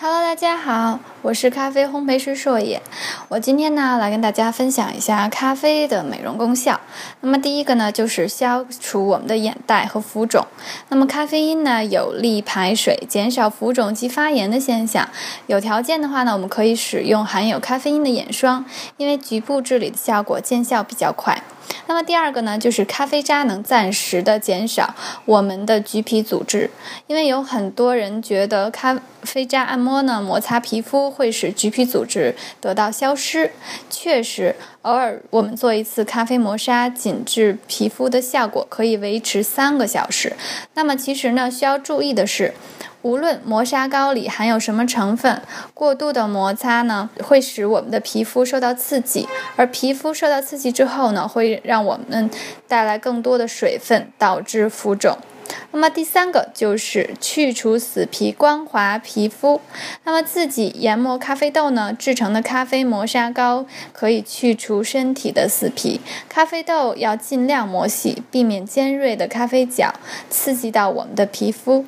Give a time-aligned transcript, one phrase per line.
[0.00, 2.80] Hello，大家好，我是咖啡烘焙师硕野。
[3.28, 6.80] 我今天呢来跟大家分享一下咖啡的美容功效。
[7.22, 10.46] 那么第一个呢就是消除我们的眼袋和浮肿。
[10.90, 15.08] 那么咖啡因呢有利排水，减少浮肿及发炎的现象。
[15.48, 18.64] 有条件的话呢，我们可以使用含有咖啡因的眼霜，
[18.96, 21.42] 因为局部治理的效果见效比较快。
[21.86, 24.94] 那么第二个呢，就是咖啡渣能暂时的减少
[25.26, 26.70] 我们的橘皮组织，
[27.08, 33.50] 因为有很多人觉得咖啡渣按摩呢摩擦皮肤会使橘皮组织得到消失，
[33.88, 40.34] 确实，偶尔我们做一次咖啡磨砂，紧致皮肤的效果可以维持三个小时。
[40.74, 42.54] 那么其实呢，需要注意的是。
[43.02, 45.40] 无论磨砂膏里含有什么成分，
[45.72, 52.28] 过度的摩擦呢，会使我们的皮肤受到刺激，而皮肤受到刺激之后呢，会让我们
[52.66, 55.16] 带来更多的水分，导致浮肿。
[55.70, 59.60] 那么第三个就是去除死皮，光滑皮肤。
[60.04, 66.00] 那么自己研磨咖啡豆呢制成的咖啡磨砂膏可以去除身体的死皮。
[66.28, 69.94] 咖啡豆要尽量磨细，避免尖锐的咖啡角
[70.30, 71.84] 刺激到我们的皮肤。